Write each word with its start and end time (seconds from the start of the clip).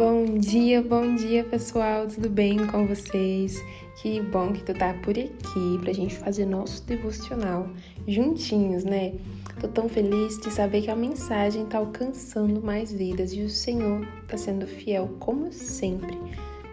Bom 0.00 0.38
dia, 0.38 0.80
bom 0.80 1.14
dia 1.14 1.44
pessoal, 1.44 2.06
tudo 2.06 2.30
bem 2.30 2.66
com 2.68 2.86
vocês? 2.86 3.62
Que 4.00 4.18
bom 4.18 4.50
que 4.50 4.62
tu 4.64 4.72
tá 4.72 4.94
por 4.94 5.10
aqui 5.10 5.78
pra 5.82 5.92
gente 5.92 6.16
fazer 6.16 6.46
nosso 6.46 6.82
devocional 6.86 7.68
juntinhos, 8.08 8.82
né? 8.82 9.12
Tô 9.60 9.68
tão 9.68 9.90
feliz 9.90 10.40
de 10.40 10.50
saber 10.50 10.80
que 10.80 10.90
a 10.90 10.96
mensagem 10.96 11.66
tá 11.66 11.76
alcançando 11.76 12.62
mais 12.62 12.90
vidas 12.90 13.34
e 13.34 13.42
o 13.42 13.50
Senhor 13.50 14.08
tá 14.26 14.38
sendo 14.38 14.66
fiel 14.66 15.06
como 15.20 15.52
sempre, 15.52 16.16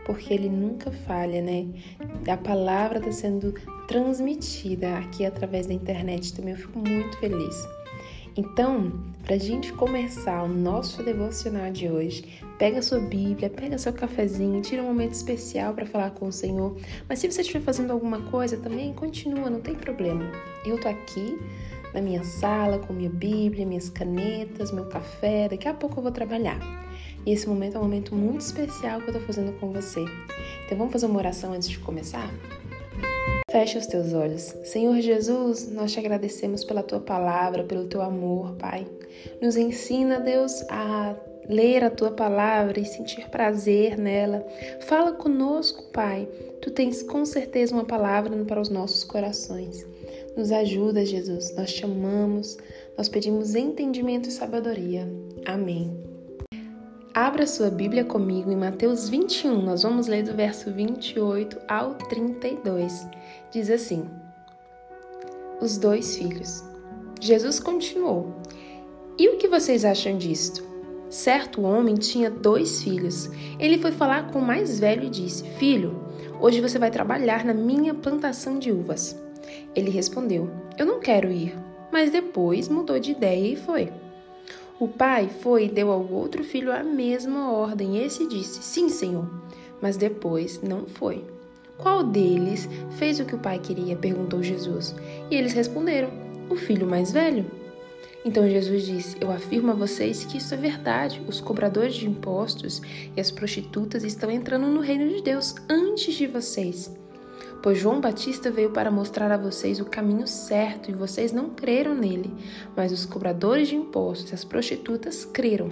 porque 0.06 0.34
ele 0.34 0.48
nunca 0.48 0.90
falha, 0.90 1.42
né? 1.42 1.68
A 2.32 2.38
palavra 2.38 3.02
tá 3.02 3.12
sendo 3.12 3.54
transmitida 3.90 5.00
aqui 5.00 5.26
através 5.26 5.68
da 5.68 5.74
internet 5.74 6.34
também, 6.34 6.54
eu 6.54 6.60
fico 6.60 6.80
muito 6.80 7.18
feliz. 7.18 7.77
Então, 8.38 8.94
para 9.24 9.34
a 9.34 9.40
gente 9.40 9.74
começar 9.74 10.44
o 10.44 10.48
nosso 10.48 11.02
devocional 11.02 11.72
de 11.72 11.90
hoje, 11.90 12.40
pega 12.60 12.84
sua 12.84 13.00
Bíblia, 13.00 13.50
pega 13.50 13.80
seu 13.80 13.92
cafezinho, 13.92 14.62
tira 14.62 14.84
um 14.84 14.86
momento 14.86 15.14
especial 15.14 15.74
para 15.74 15.88
falar 15.88 16.12
com 16.12 16.28
o 16.28 16.32
Senhor. 16.32 16.78
Mas 17.10 17.18
se 17.18 17.32
você 17.32 17.42
estiver 17.42 17.62
fazendo 17.62 17.92
alguma 17.92 18.22
coisa 18.30 18.56
também, 18.56 18.94
continua, 18.94 19.50
não 19.50 19.60
tem 19.60 19.74
problema. 19.74 20.24
Eu 20.64 20.80
tô 20.80 20.88
aqui 20.88 21.36
na 21.96 22.00
minha 22.00 22.24
sala 22.24 22.78
com 22.78 22.94
minha 22.94 23.10
Bíblia, 23.10 23.66
minhas 23.66 23.90
canetas, 23.90 24.72
meu 24.72 24.86
café. 24.86 25.50
Daqui 25.50 25.68
a 25.68 25.74
pouco 25.74 25.98
eu 25.98 26.04
vou 26.04 26.12
trabalhar. 26.12 26.60
E 27.26 27.32
esse 27.32 27.50
momento 27.50 27.76
é 27.76 27.80
um 27.80 27.84
momento 27.84 28.14
muito 28.14 28.42
especial 28.42 29.02
que 29.02 29.10
eu 29.10 29.14
tô 29.14 29.20
fazendo 29.22 29.52
com 29.60 29.74
você. 29.74 30.06
Então 30.64 30.78
vamos 30.78 30.94
fazer 30.94 31.08
uma 31.08 31.18
oração 31.18 31.54
antes 31.54 31.68
de 31.68 31.80
começar? 31.80 32.32
Feche 33.58 33.80
os 33.80 33.88
teus 33.88 34.14
olhos. 34.14 34.54
Senhor 34.66 35.02
Jesus, 35.02 35.68
nós 35.72 35.92
te 35.92 35.98
agradecemos 35.98 36.64
pela 36.64 36.84
tua 36.84 37.00
palavra, 37.00 37.64
pelo 37.64 37.88
teu 37.88 38.04
amor, 38.04 38.54
Pai. 38.54 38.86
Nos 39.42 39.58
ensina, 39.58 40.20
Deus, 40.20 40.64
a 40.70 41.16
ler 41.50 41.84
a 41.84 41.90
tua 41.90 42.12
palavra 42.12 42.80
e 42.80 42.86
sentir 42.86 43.28
prazer 43.30 43.98
nela. 43.98 44.46
Fala 44.82 45.14
conosco, 45.14 45.86
Pai. 45.92 46.30
Tu 46.62 46.70
tens 46.70 47.02
com 47.02 47.26
certeza 47.26 47.74
uma 47.74 47.84
palavra 47.86 48.32
para 48.46 48.62
os 48.62 48.70
nossos 48.70 49.04
corações. 49.04 49.84
Nos 50.38 50.52
ajuda, 50.52 51.04
Jesus. 51.04 51.56
Nós 51.56 51.74
te 51.74 51.84
amamos. 51.84 52.60
Nós 52.96 53.10
pedimos 53.10 53.56
entendimento 53.56 54.30
e 54.30 54.32
sabedoria. 54.32 55.12
Amém. 55.48 56.17
Abra 57.20 57.48
sua 57.48 57.72
Bíblia 57.72 58.06
comigo 58.06 58.52
em 58.52 58.56
Mateus 58.56 59.10
21, 59.10 59.64
nós 59.64 59.82
vamos 59.82 60.06
ler 60.06 60.22
do 60.22 60.36
verso 60.36 60.72
28 60.72 61.58
ao 61.68 61.96
32. 61.96 63.08
Diz 63.50 63.72
assim: 63.72 64.08
Os 65.60 65.80
dois 65.80 66.16
filhos. 66.16 66.64
Jesus 67.20 67.60
continuou: 67.60 68.36
E 69.18 69.30
o 69.30 69.38
que 69.38 69.48
vocês 69.48 69.84
acham 69.84 70.16
disto? 70.16 70.64
Certo 71.10 71.64
homem 71.64 71.96
tinha 71.96 72.30
dois 72.30 72.84
filhos. 72.84 73.32
Ele 73.60 73.80
foi 73.80 73.92
falar 73.92 74.32
com 74.32 74.38
o 74.38 74.46
mais 74.46 74.80
velho 74.80 75.06
e 75.06 75.10
disse: 75.10 75.44
Filho, 75.58 76.00
hoje 76.40 76.62
você 76.62 76.78
vai 76.78 76.92
trabalhar 76.92 77.44
na 77.44 77.54
minha 77.56 77.96
plantação 77.96 78.60
de 78.60 78.72
uvas. 78.72 79.20
Ele 79.74 79.90
respondeu: 79.90 80.48
Eu 80.78 80.86
não 80.86 81.00
quero 81.00 81.32
ir. 81.32 81.58
Mas 81.92 82.12
depois 82.12 82.70
mudou 82.70 83.00
de 83.00 83.10
ideia 83.10 83.54
e 83.54 83.56
foi. 83.56 83.92
O 84.80 84.88
pai 84.88 85.28
foi 85.28 85.66
e 85.66 85.70
deu 85.70 85.92
ao 85.92 86.08
outro 86.12 86.44
filho 86.44 86.72
a 86.72 86.84
mesma 86.84 87.52
ordem. 87.52 87.98
Esse 88.04 88.28
disse: 88.28 88.62
Sim, 88.62 88.90
senhor. 88.90 89.28
Mas 89.82 89.98
depois 89.98 90.62
não 90.62 90.86
foi. 90.86 91.26
Qual 91.80 92.04
deles 92.04 92.70
fez 92.92 93.20
o 93.20 93.26
que 93.26 93.34
o 93.34 93.40
pai 93.40 93.58
queria? 93.58 93.96
perguntou 93.96 94.44
Jesus. 94.44 94.96
E 95.32 95.36
eles 95.36 95.54
responderam: 95.54 96.12
O 96.48 96.56
filho 96.56 96.86
mais 96.86 97.12
velho. 97.12 97.44
Então 98.24 98.48
Jesus 98.48 98.86
disse: 98.86 99.18
Eu 99.20 99.32
afirmo 99.32 99.72
a 99.72 99.76
vocês 99.76 100.26
que 100.26 100.38
isso 100.38 100.54
é 100.54 100.58
verdade. 100.58 101.24
Os 101.28 101.42
cobradores 101.42 101.96
de 101.96 102.08
impostos 102.08 102.80
e 103.16 103.20
as 103.20 103.32
prostitutas 103.32 104.04
estão 104.04 104.30
entrando 104.30 104.68
no 104.68 104.80
reino 104.80 105.10
de 105.10 105.24
Deus 105.24 105.56
antes 105.68 106.14
de 106.14 106.28
vocês. 106.28 106.96
Pois 107.62 107.80
João 107.80 108.00
Batista 108.00 108.52
veio 108.52 108.70
para 108.70 108.92
mostrar 108.92 109.32
a 109.32 109.38
vocês 109.38 109.80
o 109.80 109.86
caminho 109.86 110.28
certo 110.28 110.92
e 110.92 110.94
vocês 110.94 111.32
não 111.32 111.50
creram 111.50 111.96
nele, 111.96 112.34
mas 112.76 112.92
os 112.92 113.06
cobradores 113.06 113.68
de 113.68 113.76
impostos 113.76 114.32
e 114.32 114.36
as 114.36 114.44
prostitutas 114.44 115.26
creram. 115.26 115.70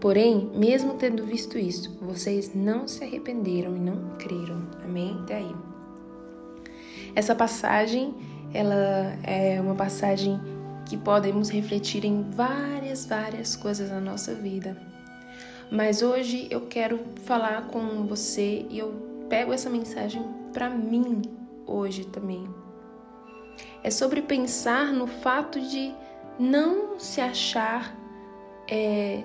Porém, 0.00 0.50
mesmo 0.54 0.94
tendo 0.94 1.24
visto 1.24 1.58
isso, 1.58 1.96
vocês 2.00 2.54
não 2.54 2.86
se 2.86 3.02
arrependeram 3.02 3.76
e 3.76 3.80
não 3.80 4.16
creram. 4.18 4.62
Amém? 4.84 5.18
Até 5.22 5.36
aí. 5.36 5.54
Essa 7.14 7.34
passagem, 7.34 8.14
ela 8.52 9.16
é 9.22 9.60
uma 9.60 9.74
passagem 9.74 10.40
que 10.84 10.96
podemos 10.96 11.48
refletir 11.48 12.04
em 12.04 12.22
várias, 12.30 13.06
várias 13.06 13.56
coisas 13.56 13.90
na 13.90 14.00
nossa 14.00 14.34
vida. 14.34 14.76
Mas 15.70 16.02
hoje 16.02 16.46
eu 16.50 16.62
quero 16.62 17.00
falar 17.24 17.66
com 17.68 18.06
você 18.06 18.64
e 18.70 18.78
eu 18.78 18.94
pego 19.28 19.52
essa 19.52 19.68
mensagem 19.68 20.22
para 20.56 20.70
mim 20.70 21.20
hoje 21.66 22.06
também. 22.06 22.48
É 23.84 23.90
sobre 23.90 24.22
pensar 24.22 24.90
no 24.90 25.06
fato 25.06 25.60
de 25.60 25.94
não 26.38 26.98
se 26.98 27.20
achar 27.20 27.94
é, 28.66 29.22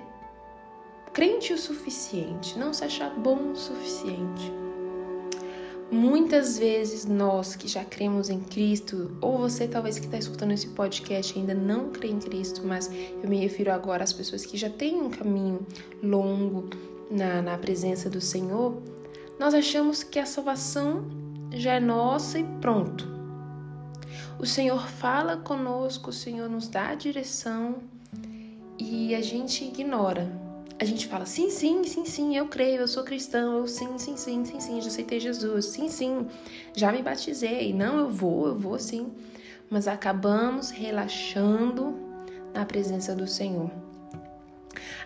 crente 1.14 1.54
o 1.54 1.58
suficiente, 1.58 2.60
não 2.60 2.74
se 2.74 2.84
achar 2.84 3.10
bom 3.12 3.54
o 3.54 3.56
suficiente. 3.56 4.52
Muitas 5.90 6.60
vezes 6.60 7.06
nós 7.06 7.56
que 7.56 7.68
já 7.68 7.86
cremos 7.86 8.30
em 8.30 8.42
Cristo, 8.42 9.18
ou 9.22 9.38
você 9.38 9.70
talvez 9.70 9.98
que 9.98 10.08
está 10.08 10.18
escutando 10.18 10.52
esse 10.52 10.68
podcast 10.68 11.40
ainda 11.40 11.54
não 11.54 11.92
crê 11.92 12.10
em 12.10 12.20
Cristo, 12.20 12.62
mas 12.66 12.92
eu 13.24 13.30
me 13.30 13.38
refiro 13.38 13.72
agora 13.72 14.04
às 14.04 14.12
pessoas 14.12 14.46
que 14.46 14.58
já 14.58 14.70
têm 14.70 15.02
um 15.02 15.10
caminho 15.10 15.66
longo 16.04 16.70
na, 17.10 17.42
na 17.42 17.58
presença 17.58 18.10
do 18.10 18.20
Senhor, 18.20 18.82
nós 19.40 19.54
achamos 19.54 20.04
que 20.04 20.20
a 20.20 20.26
salvação 20.26 21.21
já 21.52 21.74
é 21.74 21.80
nossa 21.80 22.40
e 22.40 22.44
pronto. 22.60 23.10
O 24.40 24.46
Senhor 24.46 24.88
fala 24.88 25.38
conosco, 25.38 26.10
o 26.10 26.14
Senhor 26.14 26.50
nos 26.50 26.68
dá 26.68 26.90
a 26.90 26.96
direção 26.96 27.76
e 28.80 29.14
a 29.14 29.22
gente 29.22 29.64
ignora. 29.64 30.32
A 30.80 30.84
gente 30.84 31.08
fala, 31.08 31.28
sim, 31.28 31.52
sim, 31.52 31.84
sim, 31.84 32.06
sim, 32.06 32.36
eu 32.36 32.48
creio, 32.48 32.82
eu 32.82 32.88
sou 32.88 33.04
cristão, 33.04 33.60
eu 33.60 33.68
sim, 33.68 34.00
sim, 34.00 34.18
sim, 34.18 34.44
sim, 34.44 34.60
sim, 34.60 34.82
já 34.82 34.88
aceitei 34.88 35.20
Jesus, 35.20 35.66
sim, 35.66 35.88
sim, 35.90 36.26
já 36.76 36.92
me 36.92 37.04
batizei, 37.04 37.72
não, 37.72 38.00
eu 38.00 38.10
vou, 38.10 38.48
eu 38.48 38.58
vou 38.58 38.80
sim. 38.80 39.12
Mas 39.70 39.88
acabamos 39.88 40.72
relaxando 40.72 41.96
na 42.54 42.66
presença 42.66 43.16
do 43.16 43.28
Senhor 43.28 43.70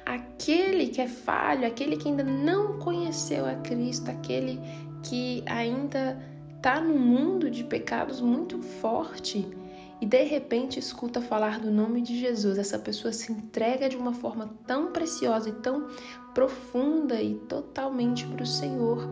aquele 0.05 0.87
que 0.87 1.01
é 1.01 1.07
falho, 1.07 1.67
aquele 1.67 1.97
que 1.97 2.07
ainda 2.07 2.23
não 2.23 2.77
conheceu 2.79 3.45
a 3.45 3.55
Cristo, 3.55 4.09
aquele 4.11 4.59
que 5.03 5.43
ainda 5.47 6.17
está 6.65 6.81
num 6.81 6.97
mundo 6.97 7.47
de 7.51 7.63
pecados 7.63 8.19
muito 8.19 8.59
forte 8.59 9.47
e 10.01 10.05
de 10.07 10.23
repente 10.23 10.79
escuta 10.79 11.21
falar 11.21 11.59
do 11.59 11.69
nome 11.69 12.01
de 12.01 12.19
Jesus, 12.19 12.57
essa 12.57 12.79
pessoa 12.79 13.13
se 13.13 13.31
entrega 13.31 13.87
de 13.87 13.95
uma 13.95 14.13
forma 14.13 14.49
tão 14.65 14.91
preciosa 14.91 15.49
e 15.49 15.51
tão 15.51 15.89
profunda 16.33 17.21
e 17.21 17.35
totalmente 17.35 18.25
para 18.25 18.41
o 18.41 18.47
Senhor, 18.47 19.07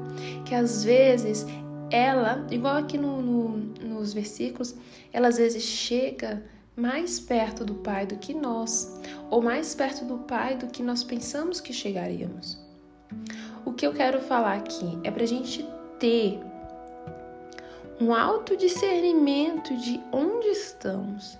que 0.45 0.55
às 0.55 0.83
vezes 0.83 1.45
ela, 1.91 2.43
igual 2.49 2.77
aqui 2.77 2.97
no, 2.97 3.21
no, 3.21 3.49
nos 3.87 4.15
versículos, 4.15 4.75
ela 5.11 5.27
às 5.27 5.37
vezes 5.37 5.61
chega 5.61 6.43
mais 6.75 7.19
perto 7.19 7.63
do 7.63 7.75
Pai 7.75 8.07
do 8.07 8.15
que 8.15 8.33
nós, 8.33 8.99
ou 9.29 9.43
mais 9.43 9.75
perto 9.75 10.03
do 10.05 10.17
Pai 10.17 10.57
do 10.57 10.65
que 10.65 10.81
nós 10.81 11.03
pensamos 11.03 11.61
que 11.61 11.71
chegaríamos. 11.71 12.57
O 13.63 13.73
que 13.73 13.85
eu 13.85 13.93
quero 13.93 14.19
falar 14.21 14.57
aqui 14.57 14.97
é 15.03 15.11
para 15.11 15.21
a 15.21 15.27
gente 15.27 15.63
ter 15.99 16.41
um 17.99 18.13
autodiscernimento 18.13 19.75
de 19.77 19.99
onde 20.11 20.47
estamos, 20.47 21.39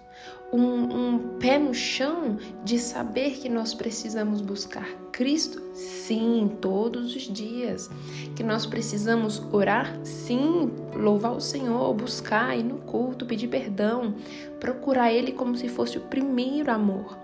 um, 0.52 0.60
um, 0.60 1.20
pé 1.40 1.58
no 1.58 1.74
chão 1.74 2.38
de 2.64 2.78
saber 2.78 3.32
que 3.32 3.50
nós 3.50 3.74
precisamos 3.74 4.40
buscar 4.40 4.88
Cristo, 5.12 5.62
sim, 5.74 6.58
todos 6.60 7.16
os 7.16 7.24
dias. 7.24 7.90
Que 8.36 8.44
nós 8.44 8.66
precisamos 8.66 9.42
orar, 9.52 10.00
sim, 10.04 10.72
louvar 10.96 11.34
o 11.34 11.42
Senhor, 11.42 11.94
buscar, 11.94 12.58
ir 12.58 12.64
no 12.64 12.80
culto, 12.80 13.26
pedir 13.26 13.48
perdão, 13.48 14.16
procurar 14.60 15.14
Ele 15.14 15.32
como 15.32 15.56
se 15.56 15.70
fosse 15.70 15.98
o 15.98 16.02
primeiro 16.02 16.72
amor. 16.72 17.18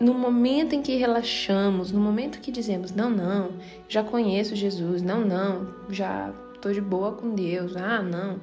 No 0.00 0.14
momento 0.14 0.74
em 0.74 0.80
que 0.80 0.96
relaxamos, 0.96 1.92
no 1.92 2.00
momento 2.00 2.40
que 2.40 2.50
dizemos, 2.50 2.90
não, 2.90 3.10
não, 3.10 3.50
já 3.86 4.02
conheço 4.02 4.56
Jesus, 4.56 5.02
não, 5.02 5.20
não, 5.20 5.68
já 5.90 6.32
estou 6.60 6.72
de 6.72 6.80
boa 6.80 7.12
com 7.12 7.34
Deus, 7.34 7.74
ah, 7.76 8.02
não 8.02 8.38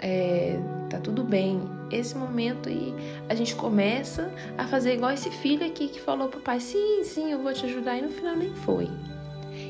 é, 0.00 0.58
tá 0.88 0.98
tudo 0.98 1.22
bem. 1.22 1.60
Esse 1.90 2.16
momento 2.16 2.68
aí 2.68 2.94
a 3.28 3.34
gente 3.34 3.54
começa 3.54 4.32
a 4.56 4.66
fazer 4.66 4.94
igual 4.94 5.12
esse 5.12 5.30
filho 5.30 5.66
aqui 5.66 5.88
que 5.88 6.00
falou 6.00 6.28
pro 6.28 6.40
pai: 6.40 6.58
sim, 6.58 7.04
sim, 7.04 7.30
eu 7.30 7.38
vou 7.38 7.52
te 7.52 7.66
ajudar, 7.66 7.98
e 7.98 8.02
no 8.02 8.08
final 8.08 8.34
nem 8.34 8.54
foi. 8.54 8.88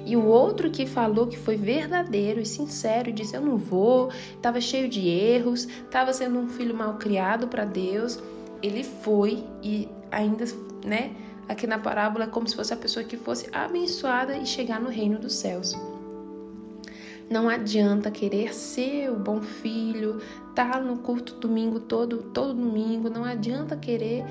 E 0.07 0.17
o 0.17 0.25
outro 0.25 0.71
que 0.71 0.87
falou 0.87 1.27
que 1.27 1.37
foi 1.37 1.57
verdadeiro 1.57 2.41
e 2.41 2.47
sincero 2.47 3.11
e 3.11 3.13
disse: 3.13 3.37
Eu 3.37 3.41
não 3.41 3.57
vou, 3.57 4.11
estava 4.37 4.61
cheio 4.61 4.89
de 4.89 5.09
erros, 5.09 5.65
estava 5.65 6.13
sendo 6.13 6.39
um 6.39 6.49
filho 6.49 6.75
mal 6.75 6.95
criado 6.95 7.49
para 7.49 7.65
Deus. 7.65 8.19
Ele 8.63 8.85
foi 8.85 9.43
e 9.63 9.89
ainda, 10.11 10.45
né? 10.85 11.13
aqui 11.49 11.67
na 11.67 11.79
parábola 11.79 12.27
é 12.27 12.29
como 12.29 12.47
se 12.47 12.55
fosse 12.55 12.73
a 12.73 12.77
pessoa 12.77 13.05
que 13.05 13.17
fosse 13.17 13.49
abençoada 13.53 14.37
e 14.37 14.47
chegar 14.47 14.81
no 14.81 14.89
reino 14.89 15.19
dos 15.19 15.35
céus. 15.35 15.75
Não 17.31 17.49
adianta 17.49 18.11
querer 18.11 18.53
ser 18.53 19.09
o 19.09 19.15
bom 19.15 19.41
filho, 19.41 20.21
estar 20.49 20.73
tá 20.73 20.81
no 20.81 20.99
culto 20.99 21.35
domingo 21.35 21.79
todo, 21.79 22.25
todo 22.35 22.53
domingo, 22.53 23.09
não 23.09 23.25
adianta 23.25 23.77
querer 23.77 24.25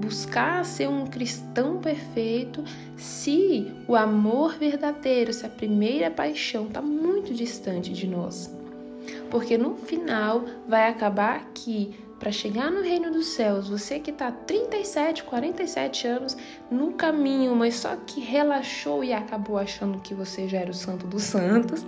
buscar 0.00 0.64
ser 0.64 0.88
um 0.88 1.06
cristão 1.06 1.76
perfeito 1.76 2.64
se 2.96 3.70
o 3.86 3.94
amor 3.94 4.54
verdadeiro, 4.54 5.30
se 5.30 5.44
a 5.44 5.48
primeira 5.50 6.10
paixão 6.10 6.68
está 6.68 6.80
muito 6.80 7.34
distante 7.34 7.92
de 7.92 8.06
nós. 8.06 8.50
Porque 9.30 9.58
no 9.58 9.74
final 9.74 10.46
vai 10.66 10.88
acabar 10.88 11.50
que 11.52 11.94
para 12.22 12.30
chegar 12.30 12.70
no 12.70 12.82
reino 12.82 13.10
dos 13.10 13.26
céus, 13.26 13.68
você 13.68 13.98
que 13.98 14.12
está 14.12 14.30
37, 14.30 15.24
47 15.24 16.06
anos 16.06 16.36
no 16.70 16.92
caminho, 16.92 17.52
mas 17.56 17.74
só 17.74 17.96
que 17.96 18.20
relaxou 18.20 19.02
e 19.02 19.12
acabou 19.12 19.58
achando 19.58 19.98
que 20.00 20.14
você 20.14 20.46
já 20.46 20.58
era 20.58 20.70
o 20.70 20.74
santo 20.74 21.04
dos 21.04 21.24
santos, 21.24 21.84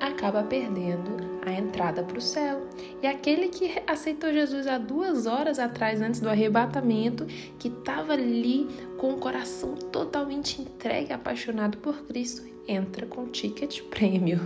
acaba 0.00 0.42
perdendo 0.42 1.38
a 1.44 1.52
entrada 1.52 2.02
para 2.02 2.16
o 2.16 2.20
céu. 2.20 2.66
E 3.02 3.06
aquele 3.06 3.48
que 3.48 3.82
aceitou 3.86 4.32
Jesus 4.32 4.66
há 4.66 4.78
duas 4.78 5.26
horas 5.26 5.58
atrás, 5.58 6.00
antes 6.00 6.20
do 6.20 6.30
arrebatamento, 6.30 7.26
que 7.58 7.68
estava 7.68 8.14
ali 8.14 8.66
com 8.96 9.12
o 9.12 9.18
coração 9.18 9.74
totalmente 9.74 10.62
entregue, 10.62 11.12
apaixonado 11.12 11.76
por 11.76 12.06
Cristo, 12.06 12.42
entra 12.66 13.04
com 13.04 13.26
ticket 13.26 13.82
prêmio. 13.82 14.40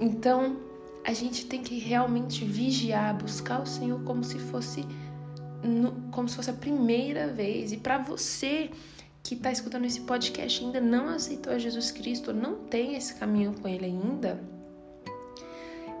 Então, 0.00 0.69
a 1.04 1.12
gente 1.12 1.46
tem 1.46 1.62
que 1.62 1.78
realmente 1.78 2.44
vigiar, 2.44 3.16
buscar 3.16 3.62
o 3.62 3.66
Senhor 3.66 4.02
como 4.04 4.22
se 4.22 4.38
fosse 4.38 4.84
como 6.10 6.26
se 6.26 6.36
fosse 6.36 6.48
a 6.50 6.54
primeira 6.54 7.28
vez. 7.28 7.70
E 7.70 7.76
para 7.76 7.98
você 7.98 8.70
que 9.22 9.34
está 9.34 9.52
escutando 9.52 9.84
esse 9.84 10.00
podcast 10.00 10.64
ainda 10.64 10.80
não 10.80 11.08
aceitou 11.08 11.58
Jesus 11.58 11.90
Cristo, 11.90 12.32
não 12.32 12.54
tem 12.64 12.94
esse 12.94 13.14
caminho 13.14 13.52
com 13.60 13.68
Ele 13.68 13.84
ainda, 13.84 14.40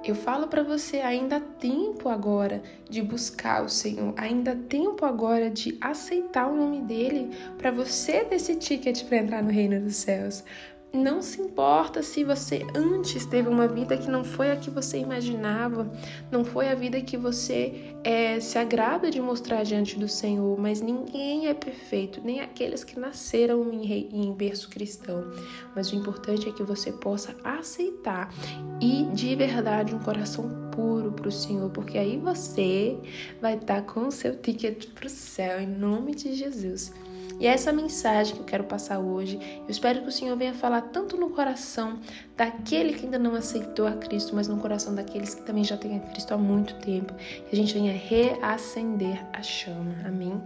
eu 0.02 0.14
falo 0.14 0.48
para 0.48 0.62
você, 0.62 1.00
ainda 1.00 1.36
há 1.36 1.40
tempo 1.40 2.08
agora 2.08 2.62
de 2.88 3.02
buscar 3.02 3.62
o 3.62 3.68
Senhor, 3.68 4.14
ainda 4.16 4.52
há 4.52 4.56
tempo 4.56 5.04
agora 5.04 5.50
de 5.50 5.76
aceitar 5.78 6.48
o 6.48 6.56
nome 6.56 6.80
dele 6.80 7.30
para 7.58 7.70
você 7.70 8.24
ter 8.24 8.36
esse 8.36 8.56
ticket 8.56 9.04
para 9.04 9.18
entrar 9.18 9.42
no 9.42 9.50
reino 9.50 9.78
dos 9.78 9.96
céus. 9.96 10.42
Não 10.92 11.22
se 11.22 11.40
importa 11.40 12.02
se 12.02 12.24
você 12.24 12.66
antes 12.74 13.24
teve 13.24 13.48
uma 13.48 13.68
vida 13.68 13.96
que 13.96 14.10
não 14.10 14.24
foi 14.24 14.50
a 14.50 14.56
que 14.56 14.68
você 14.68 14.98
imaginava, 14.98 15.88
não 16.32 16.44
foi 16.44 16.68
a 16.68 16.74
vida 16.74 17.00
que 17.00 17.16
você 17.16 17.94
é, 18.02 18.40
se 18.40 18.58
agrada 18.58 19.08
de 19.08 19.20
mostrar 19.20 19.62
diante 19.62 19.96
do 19.96 20.08
Senhor, 20.08 20.58
mas 20.58 20.80
ninguém 20.80 21.46
é 21.46 21.54
perfeito, 21.54 22.20
nem 22.24 22.40
aqueles 22.40 22.82
que 22.82 22.98
nasceram 22.98 23.72
em, 23.72 24.08
em 24.12 24.32
berço 24.32 24.68
cristão. 24.68 25.30
Mas 25.76 25.92
o 25.92 25.94
importante 25.94 26.48
é 26.48 26.52
que 26.52 26.64
você 26.64 26.90
possa 26.90 27.36
aceitar 27.44 28.34
e 28.80 29.04
de 29.14 29.36
verdade 29.36 29.94
um 29.94 30.00
coração 30.00 30.70
puro 30.72 31.12
para 31.12 31.28
o 31.28 31.32
Senhor, 31.32 31.70
porque 31.70 31.98
aí 31.98 32.18
você 32.18 32.98
vai 33.40 33.54
estar 33.54 33.82
com 33.82 34.08
o 34.08 34.12
seu 34.12 34.34
ticket 34.36 34.88
para 34.88 35.06
o 35.06 35.10
céu, 35.10 35.60
em 35.60 35.68
nome 35.68 36.16
de 36.16 36.34
Jesus. 36.34 36.92
E 37.40 37.46
é 37.46 37.54
essa 37.54 37.72
mensagem 37.72 38.34
que 38.34 38.42
eu 38.42 38.44
quero 38.44 38.64
passar 38.64 38.98
hoje. 38.98 39.40
Eu 39.60 39.70
espero 39.70 40.02
que 40.02 40.08
o 40.08 40.12
Senhor 40.12 40.36
venha 40.36 40.52
falar 40.52 40.82
tanto 40.82 41.16
no 41.16 41.30
coração 41.30 41.98
daquele 42.36 42.92
que 42.92 43.06
ainda 43.06 43.18
não 43.18 43.34
aceitou 43.34 43.86
a 43.86 43.92
Cristo, 43.92 44.36
mas 44.36 44.46
no 44.46 44.58
coração 44.58 44.94
daqueles 44.94 45.34
que 45.34 45.42
também 45.42 45.64
já 45.64 45.78
têm 45.78 45.96
a 45.96 46.00
Cristo 46.00 46.34
há 46.34 46.36
muito 46.36 46.74
tempo. 46.80 47.14
Que 47.14 47.48
a 47.50 47.56
gente 47.56 47.72
venha 47.72 47.94
reacender 47.94 49.24
a 49.32 49.42
chama. 49.42 49.94
Amém? 50.04 50.38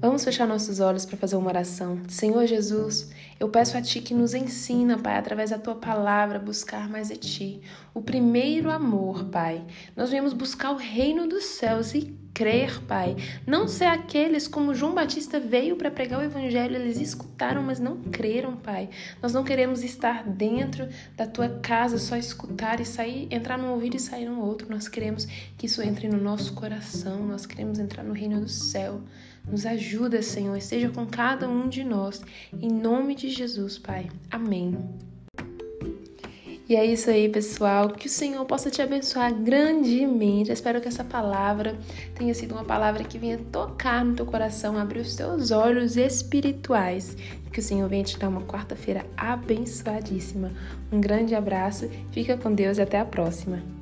Vamos 0.00 0.24
fechar 0.24 0.46
nossos 0.48 0.80
olhos 0.80 1.04
para 1.04 1.18
fazer 1.18 1.36
uma 1.36 1.50
oração. 1.50 2.00
Senhor 2.08 2.46
Jesus, 2.46 3.10
eu 3.38 3.50
peço 3.50 3.76
a 3.76 3.82
Ti 3.82 4.00
que 4.00 4.14
nos 4.14 4.32
ensina, 4.32 4.96
Pai, 4.96 5.18
através 5.18 5.50
da 5.50 5.58
Tua 5.58 5.74
palavra, 5.74 6.38
buscar 6.38 6.88
mais 6.88 7.08
de 7.08 7.16
Ti. 7.16 7.60
O 7.92 8.00
primeiro 8.00 8.70
amor, 8.70 9.26
Pai. 9.26 9.62
Nós 9.94 10.08
viemos 10.08 10.32
buscar 10.32 10.70
o 10.70 10.76
reino 10.76 11.28
dos 11.28 11.44
céus 11.44 11.94
e 11.94 12.16
crer, 12.38 12.80
Pai. 12.84 13.16
Não 13.44 13.66
ser 13.66 13.86
aqueles 13.86 14.46
como 14.46 14.72
João 14.72 14.94
Batista 14.94 15.40
veio 15.40 15.74
para 15.74 15.90
pregar 15.90 16.20
o 16.20 16.22
Evangelho, 16.22 16.76
eles 16.76 17.00
escutaram, 17.00 17.64
mas 17.64 17.80
não 17.80 17.96
creram, 17.96 18.54
Pai. 18.54 18.88
Nós 19.20 19.32
não 19.32 19.42
queremos 19.42 19.82
estar 19.82 20.22
dentro 20.22 20.88
da 21.16 21.26
tua 21.26 21.48
casa, 21.48 21.98
só 21.98 22.16
escutar 22.16 22.80
e 22.80 22.84
sair, 22.84 23.26
entrar 23.32 23.58
num 23.58 23.72
ouvido 23.72 23.96
e 23.96 24.00
sair 24.00 24.28
no 24.28 24.40
outro. 24.40 24.70
Nós 24.70 24.86
queremos 24.86 25.26
que 25.56 25.66
isso 25.66 25.82
entre 25.82 26.06
no 26.06 26.22
nosso 26.22 26.54
coração, 26.54 27.26
nós 27.26 27.44
queremos 27.44 27.80
entrar 27.80 28.04
no 28.04 28.14
reino 28.14 28.40
do 28.40 28.48
céu. 28.48 29.00
Nos 29.44 29.66
ajuda, 29.66 30.22
Senhor, 30.22 30.56
esteja 30.56 30.90
com 30.90 31.06
cada 31.06 31.48
um 31.48 31.68
de 31.68 31.82
nós. 31.82 32.22
Em 32.52 32.70
nome 32.70 33.16
de 33.16 33.30
Jesus, 33.30 33.78
Pai. 33.78 34.08
Amém. 34.30 34.78
E 36.68 36.76
é 36.76 36.84
isso 36.84 37.08
aí, 37.08 37.30
pessoal. 37.30 37.88
Que 37.88 38.08
o 38.08 38.10
Senhor 38.10 38.44
possa 38.44 38.70
te 38.70 38.82
abençoar 38.82 39.32
grandemente. 39.32 40.52
Espero 40.52 40.82
que 40.82 40.88
essa 40.88 41.02
palavra 41.02 41.74
tenha 42.14 42.34
sido 42.34 42.52
uma 42.52 42.64
palavra 42.64 43.04
que 43.04 43.18
venha 43.18 43.38
tocar 43.50 44.04
no 44.04 44.14
teu 44.14 44.26
coração, 44.26 44.76
abrir 44.76 45.00
os 45.00 45.16
teus 45.16 45.50
olhos 45.50 45.96
espirituais. 45.96 47.16
Que 47.50 47.60
o 47.60 47.62
Senhor 47.62 47.88
venha 47.88 48.04
te 48.04 48.18
dar 48.18 48.28
uma 48.28 48.42
quarta-feira 48.42 49.06
abençoadíssima. 49.16 50.52
Um 50.92 51.00
grande 51.00 51.34
abraço, 51.34 51.88
fica 52.12 52.36
com 52.36 52.52
Deus 52.52 52.76
e 52.76 52.82
até 52.82 53.00
a 53.00 53.04
próxima. 53.06 53.77